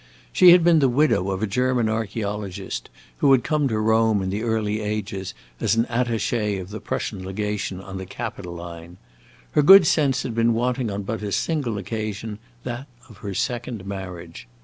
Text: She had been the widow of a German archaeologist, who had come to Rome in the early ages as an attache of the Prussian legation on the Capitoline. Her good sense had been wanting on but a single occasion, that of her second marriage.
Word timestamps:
She 0.33 0.49
had 0.49 0.63
been 0.63 0.79
the 0.79 0.89
widow 0.89 1.29
of 1.29 1.43
a 1.43 1.45
German 1.45 1.87
archaeologist, 1.87 2.89
who 3.17 3.31
had 3.33 3.43
come 3.43 3.67
to 3.67 3.77
Rome 3.77 4.23
in 4.23 4.31
the 4.31 4.41
early 4.41 4.79
ages 4.81 5.35
as 5.59 5.75
an 5.75 5.85
attache 5.89 6.57
of 6.57 6.69
the 6.71 6.79
Prussian 6.79 7.23
legation 7.23 7.79
on 7.79 7.99
the 7.99 8.07
Capitoline. 8.07 8.97
Her 9.51 9.61
good 9.61 9.85
sense 9.85 10.23
had 10.23 10.33
been 10.33 10.55
wanting 10.55 10.89
on 10.89 11.03
but 11.03 11.21
a 11.21 11.31
single 11.31 11.77
occasion, 11.77 12.39
that 12.63 12.87
of 13.09 13.17
her 13.17 13.35
second 13.35 13.85
marriage. 13.85 14.47